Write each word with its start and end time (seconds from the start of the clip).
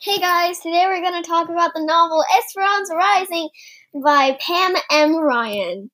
Hey 0.00 0.18
guys, 0.18 0.60
today 0.60 0.84
we're 0.86 1.00
going 1.00 1.20
to 1.20 1.28
talk 1.28 1.48
about 1.48 1.72
the 1.74 1.84
novel 1.84 2.22
Esperanza 2.38 2.94
Rising 2.94 3.48
by 3.92 4.38
Pam 4.40 4.76
M. 4.92 5.16
Ryan. 5.16 5.90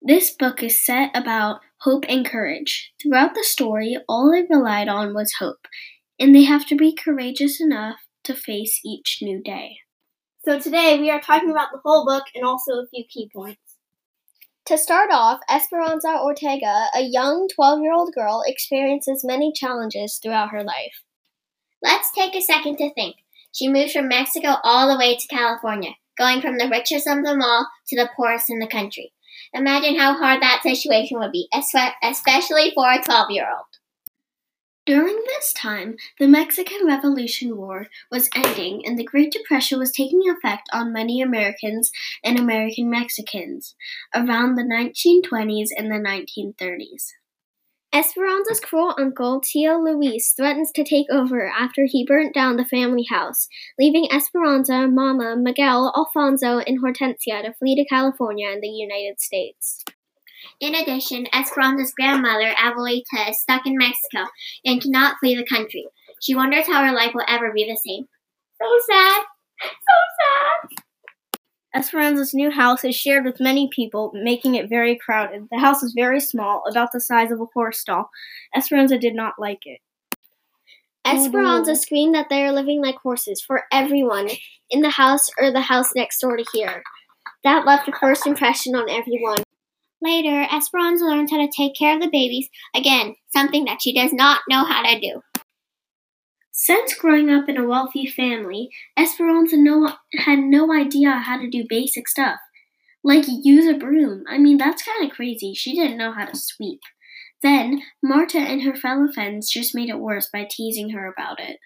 This 0.00 0.30
book 0.30 0.62
is 0.62 0.82
set 0.82 1.14
about 1.14 1.60
hope 1.82 2.06
and 2.08 2.24
courage. 2.24 2.94
Throughout 3.02 3.34
the 3.34 3.44
story, 3.44 3.98
all 4.08 4.32
they 4.32 4.46
relied 4.48 4.88
on 4.88 5.12
was 5.12 5.34
hope, 5.38 5.68
and 6.18 6.34
they 6.34 6.44
have 6.44 6.66
to 6.68 6.74
be 6.74 6.96
courageous 6.96 7.60
enough 7.60 7.96
to 8.24 8.32
face 8.32 8.80
each 8.82 9.18
new 9.20 9.42
day. 9.42 9.76
So 10.46 10.58
today 10.58 10.98
we 10.98 11.10
are 11.10 11.20
talking 11.20 11.50
about 11.50 11.68
the 11.72 11.80
whole 11.84 12.06
book 12.06 12.24
and 12.34 12.46
also 12.46 12.76
a 12.76 12.86
few 12.88 13.04
key 13.12 13.28
points. 13.36 13.76
To 14.64 14.78
start 14.78 15.10
off, 15.12 15.40
Esperanza 15.50 16.18
Ortega, 16.18 16.86
a 16.94 17.02
young 17.02 17.46
12 17.54 17.82
year 17.82 17.92
old 17.92 18.14
girl, 18.14 18.42
experiences 18.46 19.22
many 19.22 19.52
challenges 19.54 20.18
throughout 20.22 20.48
her 20.52 20.64
life. 20.64 21.02
Let's 21.82 22.10
take 22.12 22.34
a 22.34 22.42
second 22.42 22.76
to 22.78 22.92
think. 22.92 23.16
She 23.52 23.68
moved 23.68 23.92
from 23.92 24.08
Mexico 24.08 24.56
all 24.62 24.88
the 24.88 24.98
way 24.98 25.16
to 25.16 25.26
California, 25.28 25.92
going 26.16 26.40
from 26.40 26.58
the 26.58 26.68
richest 26.68 27.06
of 27.06 27.24
them 27.24 27.42
all 27.42 27.68
to 27.88 27.96
the 27.96 28.10
poorest 28.16 28.50
in 28.50 28.58
the 28.58 28.66
country. 28.66 29.12
Imagine 29.52 29.98
how 29.98 30.14
hard 30.14 30.40
that 30.42 30.62
situation 30.62 31.18
would 31.18 31.32
be, 31.32 31.48
especially 31.52 32.72
for 32.74 32.90
a 32.90 33.02
12 33.02 33.30
year 33.30 33.48
old. 33.50 33.66
During 34.86 35.22
this 35.26 35.52
time, 35.52 35.96
the 36.18 36.26
Mexican 36.26 36.86
Revolution 36.86 37.56
War 37.56 37.86
was 38.10 38.30
ending 38.34 38.84
and 38.84 38.98
the 38.98 39.04
Great 39.04 39.30
Depression 39.30 39.78
was 39.78 39.92
taking 39.92 40.22
effect 40.28 40.68
on 40.72 40.92
many 40.92 41.20
Americans 41.20 41.92
and 42.24 42.38
American 42.38 42.90
Mexicans 42.90 43.74
around 44.14 44.54
the 44.54 44.62
1920s 44.62 45.68
and 45.76 45.90
the 45.90 45.96
1930s. 45.96 47.12
Esperanza's 47.92 48.60
cruel 48.60 48.94
uncle, 48.98 49.40
Tio 49.40 49.76
Luis, 49.78 50.32
threatens 50.36 50.70
to 50.72 50.84
take 50.84 51.10
over 51.10 51.48
after 51.48 51.86
he 51.86 52.06
burnt 52.06 52.32
down 52.32 52.56
the 52.56 52.64
family 52.64 53.04
house, 53.10 53.48
leaving 53.80 54.06
Esperanza, 54.12 54.86
Mama, 54.86 55.36
Miguel, 55.36 55.92
Alfonso, 55.96 56.58
and 56.58 56.80
Hortensia 56.80 57.42
to 57.42 57.52
flee 57.54 57.74
to 57.74 57.84
California 57.84 58.48
and 58.48 58.62
the 58.62 58.68
United 58.68 59.20
States. 59.20 59.84
In 60.60 60.74
addition, 60.74 61.26
Esperanza's 61.32 61.92
grandmother, 61.92 62.52
Abuelita, 62.52 63.28
is 63.28 63.40
stuck 63.40 63.66
in 63.66 63.76
Mexico 63.76 64.30
and 64.64 64.80
cannot 64.80 65.16
flee 65.18 65.34
the 65.34 65.44
country. 65.44 65.86
She 66.22 66.34
wonders 66.36 66.66
how 66.66 66.84
her 66.84 66.92
life 66.92 67.12
will 67.14 67.24
ever 67.26 67.52
be 67.52 67.64
the 67.64 67.76
same. 67.76 68.06
So 68.60 68.68
sad! 68.88 69.22
So 69.62 69.68
sad! 69.68 70.09
Esperanza's 71.74 72.34
new 72.34 72.50
house 72.50 72.84
is 72.84 72.96
shared 72.96 73.24
with 73.24 73.40
many 73.40 73.68
people, 73.68 74.10
making 74.14 74.56
it 74.56 74.68
very 74.68 74.96
crowded. 74.96 75.46
The 75.50 75.60
house 75.60 75.82
is 75.82 75.92
very 75.96 76.20
small, 76.20 76.64
about 76.68 76.90
the 76.92 77.00
size 77.00 77.30
of 77.30 77.40
a 77.40 77.46
horse 77.54 77.78
stall. 77.78 78.10
Esperanza 78.54 78.98
did 78.98 79.14
not 79.14 79.34
like 79.38 79.66
it. 79.66 79.80
Esperanza 81.06 81.72
oh, 81.72 81.74
screamed 81.74 82.14
that 82.14 82.28
they 82.28 82.44
are 82.44 82.52
living 82.52 82.82
like 82.82 82.96
horses 82.96 83.40
for 83.40 83.62
everyone 83.72 84.28
in 84.68 84.80
the 84.80 84.90
house 84.90 85.28
or 85.38 85.50
the 85.50 85.60
house 85.60 85.94
next 85.94 86.20
door 86.20 86.36
to 86.36 86.44
here. 86.52 86.82
That 87.44 87.64
left 87.64 87.88
a 87.88 87.92
first 87.92 88.26
impression 88.26 88.74
on 88.74 88.90
everyone. 88.90 89.42
Later, 90.02 90.46
Esperanza 90.52 91.04
learns 91.04 91.30
how 91.30 91.38
to 91.38 91.48
take 91.54 91.74
care 91.74 91.94
of 91.94 92.02
the 92.02 92.08
babies, 92.10 92.48
again, 92.74 93.14
something 93.28 93.64
that 93.66 93.80
she 93.80 93.94
does 93.94 94.12
not 94.12 94.40
know 94.48 94.64
how 94.64 94.82
to 94.82 95.00
do. 95.00 95.22
Since 96.62 96.92
growing 96.92 97.30
up 97.30 97.48
in 97.48 97.56
a 97.56 97.66
wealthy 97.66 98.06
family, 98.06 98.68
Esperanza 98.94 99.56
no, 99.56 99.94
had 100.18 100.40
no 100.40 100.70
idea 100.70 101.12
how 101.12 101.38
to 101.38 101.48
do 101.48 101.64
basic 101.66 102.06
stuff. 102.06 102.38
Like 103.02 103.24
use 103.26 103.66
a 103.66 103.78
broom. 103.78 104.24
I 104.28 104.36
mean, 104.36 104.58
that's 104.58 104.82
kind 104.82 105.02
of 105.02 105.16
crazy. 105.16 105.54
She 105.54 105.74
didn't 105.74 105.96
know 105.96 106.12
how 106.12 106.26
to 106.26 106.36
sweep. 106.36 106.80
Then, 107.42 107.80
Marta 108.02 108.36
and 108.36 108.60
her 108.60 108.74
fellow 108.74 109.10
friends 109.10 109.50
just 109.50 109.74
made 109.74 109.88
it 109.88 110.00
worse 110.00 110.28
by 110.30 110.46
teasing 110.50 110.90
her 110.90 111.10
about 111.10 111.40
it. 111.40 111.56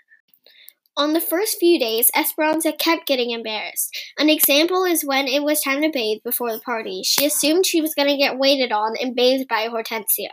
On 0.97 1.13
the 1.13 1.21
first 1.21 1.59
few 1.59 1.77
days, 1.77 2.09
Esperanza 2.17 2.73
kept 2.73 3.09
getting 3.09 3.33
embarrassed. 3.33 3.91
An 4.17 4.31
example 4.31 4.85
is 4.85 5.05
when 5.05 5.27
it 5.27 5.43
was 5.43 5.61
time 5.61 5.83
to 5.83 5.91
bathe 5.91 6.23
before 6.23 6.53
the 6.53 6.61
party. 6.61 7.03
She 7.03 7.27
assumed 7.27 7.67
she 7.67 7.83
was 7.83 7.97
going 7.97 8.11
to 8.11 8.17
get 8.17 8.39
waited 8.39 8.71
on 8.71 8.95
and 9.03 9.17
bathed 9.17 9.49
by 9.49 9.67
Hortensia. 9.67 10.31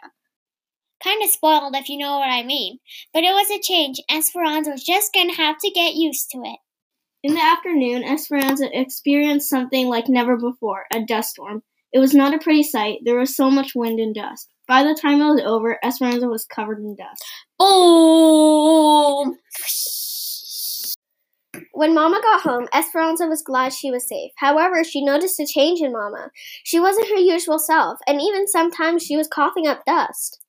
Kind 1.04 1.24
of 1.24 1.30
spoiled, 1.30 1.76
if 1.76 1.90
you 1.90 1.98
know 1.98 2.20
what 2.20 2.30
I 2.30 2.44
mean. 2.44 2.80
But 3.14 3.24
it 3.24 3.32
was 3.32 3.50
a 3.50 3.60
change. 3.60 4.00
Esperanza 4.10 4.72
was 4.72 4.84
just 4.84 5.14
going 5.14 5.30
to 5.30 5.36
have 5.36 5.58
to 5.60 5.72
get 5.72 5.96
used 5.96 6.30
to 6.32 6.40
it. 6.40 6.60
In 7.24 7.34
the 7.34 7.44
afternoon, 7.44 8.04
Esperanza 8.04 8.68
experienced 8.72 9.50
something 9.50 9.88
like 9.88 10.08
never 10.08 10.38
before 10.38 10.86
a 10.94 11.02
dust 11.04 11.32
storm. 11.32 11.64
It 11.94 12.00
was 12.00 12.14
not 12.14 12.34
a 12.34 12.40
pretty 12.40 12.64
sight. 12.64 13.00
There 13.04 13.20
was 13.20 13.36
so 13.36 13.52
much 13.52 13.74
wind 13.76 14.00
and 14.00 14.16
dust. 14.16 14.50
By 14.68 14.84
the 14.84 14.98
time 15.00 15.22
it 15.22 15.30
was 15.30 15.42
over, 15.46 15.78
Esperanza 15.84 16.28
was 16.28 16.46
covered 16.46 16.80
in 16.80 16.96
dust. 16.96 17.24
Boom! 17.60 19.38
When 21.74 21.94
Mama 21.94 22.22
got 22.22 22.42
home, 22.42 22.68
Esperanza 22.74 23.28
was 23.28 23.42
glad 23.42 23.74
she 23.74 23.92
was 23.92 24.08
safe. 24.08 24.32
However, 24.38 24.84
she 24.84 25.04
noticed 25.04 25.40
a 25.40 25.46
change 25.46 25.82
in 25.82 25.92
Mama. 25.92 26.30
She 26.64 26.80
wasn't 26.80 27.10
her 27.10 27.18
usual 27.18 27.60
self, 27.60 28.00
and 28.08 28.22
even 28.22 28.48
sometimes 28.48 29.04
she 29.04 29.18
was 29.18 29.28
coughing 29.28 29.68
up 29.68 29.84
dust. 29.86 30.40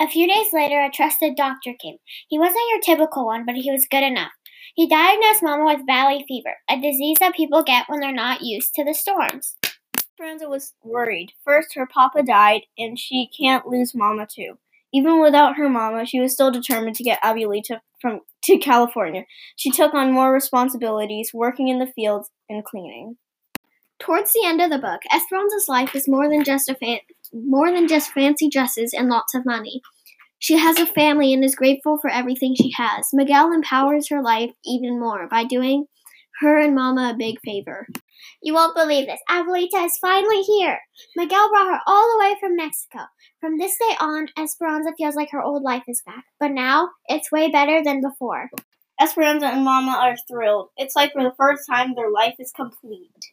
A 0.00 0.08
few 0.08 0.26
days 0.26 0.52
later, 0.52 0.82
a 0.82 0.90
trusted 0.90 1.36
doctor 1.36 1.74
came. 1.80 1.98
He 2.28 2.38
wasn't 2.38 2.68
your 2.70 2.80
typical 2.80 3.24
one, 3.24 3.46
but 3.46 3.54
he 3.54 3.70
was 3.70 3.86
good 3.88 4.02
enough. 4.02 4.32
He 4.74 4.88
diagnosed 4.88 5.42
Mama 5.42 5.64
with 5.64 5.86
valley 5.86 6.24
fever, 6.26 6.56
a 6.68 6.80
disease 6.80 7.18
that 7.20 7.36
people 7.36 7.62
get 7.62 7.88
when 7.88 8.00
they're 8.00 8.12
not 8.12 8.42
used 8.42 8.74
to 8.74 8.84
the 8.84 8.94
storms. 8.94 9.56
Esperanza 9.96 10.48
was 10.48 10.74
worried. 10.82 11.32
First, 11.44 11.74
her 11.74 11.86
papa 11.86 12.22
died, 12.22 12.62
and 12.76 12.98
she 12.98 13.28
can't 13.38 13.66
lose 13.66 13.94
Mama 13.94 14.26
too. 14.28 14.58
Even 14.92 15.20
without 15.20 15.56
her 15.56 15.68
mama, 15.68 16.04
she 16.04 16.20
was 16.20 16.32
still 16.32 16.50
determined 16.50 16.96
to 16.96 17.04
get 17.04 17.22
Abuelita 17.22 17.80
from 18.00 18.20
to 18.44 18.58
California. 18.58 19.24
She 19.56 19.70
took 19.70 19.94
on 19.94 20.12
more 20.12 20.32
responsibilities, 20.32 21.30
working 21.32 21.68
in 21.68 21.78
the 21.78 21.92
fields 21.94 22.28
and 22.48 22.64
cleaning. 22.64 23.16
Towards 24.02 24.32
the 24.32 24.44
end 24.44 24.60
of 24.60 24.68
the 24.68 24.80
book, 24.80 25.00
Esperanza's 25.14 25.68
life 25.68 25.94
is 25.94 26.08
more 26.08 26.28
than 26.28 26.42
just 26.42 26.68
a 26.68 26.74
fan- 26.74 27.06
more 27.32 27.70
than 27.70 27.86
just 27.86 28.10
fancy 28.10 28.48
dresses 28.48 28.92
and 28.92 29.08
lots 29.08 29.32
of 29.32 29.46
money. 29.46 29.80
She 30.40 30.58
has 30.58 30.80
a 30.80 30.86
family 30.86 31.32
and 31.32 31.44
is 31.44 31.54
grateful 31.54 31.98
for 31.98 32.10
everything 32.10 32.56
she 32.56 32.72
has. 32.76 33.10
Miguel 33.12 33.52
empowers 33.52 34.08
her 34.08 34.20
life 34.20 34.50
even 34.64 34.98
more 34.98 35.28
by 35.28 35.44
doing 35.44 35.86
her 36.40 36.58
and 36.58 36.74
Mama 36.74 37.12
a 37.14 37.16
big 37.16 37.36
favor. 37.44 37.86
You 38.42 38.54
won't 38.54 38.74
believe 38.74 39.06
this. 39.06 39.20
Abuelita 39.30 39.86
is 39.86 39.98
finally 39.98 40.42
here. 40.42 40.80
Miguel 41.14 41.48
brought 41.48 41.72
her 41.72 41.80
all 41.86 42.12
the 42.12 42.18
way 42.18 42.34
from 42.40 42.56
Mexico. 42.56 43.04
From 43.40 43.56
this 43.56 43.76
day 43.78 43.94
on, 44.00 44.26
Esperanza 44.36 44.90
feels 44.98 45.14
like 45.14 45.30
her 45.30 45.40
old 45.40 45.62
life 45.62 45.84
is 45.86 46.02
back. 46.04 46.24
But 46.40 46.50
now, 46.50 46.90
it's 47.06 47.30
way 47.30 47.52
better 47.52 47.84
than 47.84 48.00
before. 48.00 48.50
Esperanza 49.00 49.46
and 49.46 49.64
Mama 49.64 49.92
are 49.92 50.16
thrilled. 50.28 50.70
It's 50.76 50.96
like 50.96 51.12
for 51.12 51.22
the 51.22 51.34
first 51.38 51.62
time 51.70 51.94
their 51.94 52.10
life 52.10 52.34
is 52.40 52.50
complete. 52.50 53.32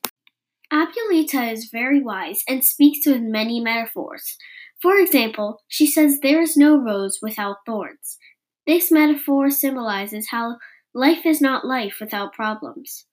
Abuelita 0.71 1.51
is 1.51 1.69
very 1.71 2.01
wise 2.01 2.41
and 2.47 2.63
speaks 2.63 3.05
with 3.05 3.21
many 3.21 3.59
metaphors. 3.59 4.37
For 4.81 4.97
example, 4.97 5.61
she 5.67 5.87
says 5.87 6.19
there 6.19 6.41
is 6.41 6.55
no 6.55 6.77
rose 6.77 7.19
without 7.21 7.57
thorns. 7.65 8.17
This 8.67 8.91
metaphor 8.91 9.49
symbolizes 9.49 10.29
how 10.29 10.57
life 10.93 11.25
is 11.25 11.41
not 11.41 11.65
life 11.65 11.97
without 11.99 12.33
problems. 12.33 13.05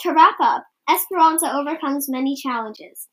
To 0.00 0.12
wrap 0.12 0.34
up, 0.40 0.64
Esperanza 0.90 1.50
overcomes 1.54 2.10
many 2.10 2.36
challenges. 2.36 3.08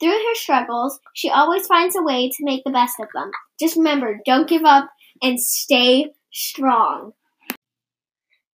Through 0.00 0.10
her 0.10 0.34
struggles, 0.34 0.98
she 1.14 1.28
always 1.28 1.66
finds 1.66 1.94
a 1.96 2.02
way 2.02 2.28
to 2.30 2.44
make 2.44 2.64
the 2.64 2.70
best 2.72 2.94
of 2.98 3.08
them. 3.14 3.30
Just 3.60 3.76
remember, 3.76 4.20
don't 4.24 4.48
give 4.48 4.64
up 4.64 4.90
and 5.22 5.40
stay 5.40 6.12
strong. 6.32 7.12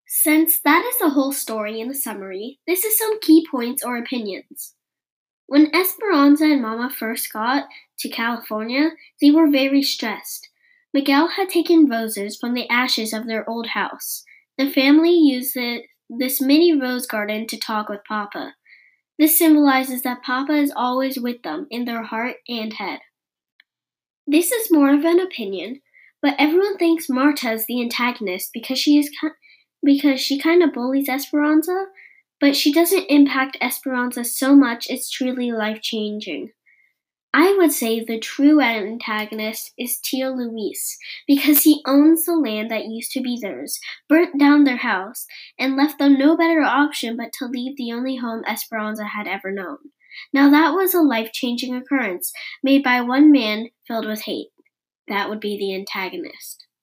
Since 0.10 0.62
that 0.62 0.86
is 0.86 0.98
the 1.00 1.10
whole 1.10 1.34
story 1.34 1.82
in 1.82 1.90
the 1.90 1.94
summary, 1.94 2.60
this 2.66 2.86
is 2.86 2.98
some 2.98 3.20
key 3.20 3.46
points 3.52 3.84
or 3.84 3.98
opinions. 3.98 4.74
When 5.48 5.74
Esperanza 5.76 6.46
and 6.46 6.62
Mama 6.62 6.90
first 6.90 7.32
got 7.32 7.66
to 8.00 8.10
California, 8.10 8.92
they 9.22 9.32
were 9.32 9.50
very 9.50 9.84
stressed. 9.84 10.50
Miguel 10.94 11.28
had 11.28 11.50
taken 11.50 11.90
roses 11.90 12.38
from 12.38 12.54
the 12.54 12.70
ashes 12.70 13.12
of 13.12 13.28
their 13.28 13.48
old 13.50 13.68
house. 13.68 14.24
The 14.58 14.72
family 14.72 15.12
used 15.12 15.58
this 16.10 16.42
mini 16.42 16.74
rose 16.74 17.06
garden 17.06 17.46
to 17.48 17.60
talk 17.60 17.90
with 17.90 18.00
Papa. 18.08 18.56
This 19.20 19.38
symbolizes 19.38 20.04
that 20.04 20.24
Papa 20.24 20.54
is 20.54 20.72
always 20.74 21.20
with 21.20 21.44
them 21.44 21.68
in 21.70 21.84
their 21.84 22.04
heart 22.04 22.38
and 22.48 22.72
head. 22.74 23.00
This 24.26 24.52
is 24.52 24.72
more 24.72 24.94
of 24.94 25.04
an 25.04 25.20
opinion, 25.20 25.82
but 26.22 26.36
everyone 26.40 26.78
thinks 26.78 27.10
Marta 27.10 27.52
is 27.52 27.66
the 27.66 27.82
antagonist 27.82 28.52
because 28.54 28.80
she 28.80 28.98
is 28.98 29.12
because 29.84 30.20
she 30.20 30.40
kind 30.40 30.64
of 30.64 30.74
bullies 30.74 31.10
Esperanza, 31.10 31.86
but 32.40 32.56
she 32.56 32.72
doesn't 32.72 33.10
impact 33.10 33.58
Esperanza 33.62 34.24
so 34.24 34.56
much 34.56 34.88
it's 34.90 35.10
truly 35.10 35.52
life 35.52 35.82
changing. 35.82 36.52
I 37.34 37.56
would 37.58 37.72
say 37.72 38.00
the 38.00 38.20
true 38.20 38.62
antagonist 38.62 39.74
is 39.78 40.00
Tio 40.00 40.32
Luis, 40.32 40.98
because 41.28 41.64
he 41.64 41.82
owns 41.86 42.26
the 42.26 42.36
land 42.36 42.72
that 42.72 42.86
used 42.86 43.12
to 43.12 43.22
be 43.22 43.38
theirs, 43.40 43.80
burnt 44.08 44.40
down 44.40 44.64
their 44.64 44.78
house, 44.78 45.26
and 45.60 45.76
left 45.76 46.00
them 46.00 46.18
no 46.18 46.38
better 46.38 46.62
option 46.62 47.18
but 47.18 47.32
to 47.40 47.46
leave 47.46 47.76
the 47.78 47.92
only 47.92 48.16
home 48.18 48.44
Esperanza 48.48 49.06
had 49.06 49.28
ever 49.28 49.52
known. 49.52 49.78
Now 50.34 50.50
that 50.50 50.74
was 50.74 50.94
a 50.94 51.02
life 51.02 51.32
changing 51.32 51.76
occurrence 51.76 52.32
made 52.64 52.84
by 52.84 53.02
one 53.02 53.32
man 53.32 53.70
filled 53.88 54.08
with 54.08 54.22
hate. 54.24 54.50
That 55.08 55.30
would 55.30 55.40
be 55.40 55.58
the 55.58 55.76
antagonist. 55.76 56.67